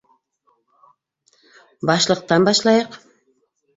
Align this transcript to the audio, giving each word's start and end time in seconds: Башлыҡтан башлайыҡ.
Башлыҡтан 1.91 2.49
башлайыҡ. 2.51 2.97